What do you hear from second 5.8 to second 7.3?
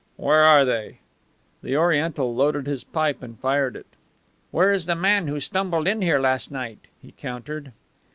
in here last night?" he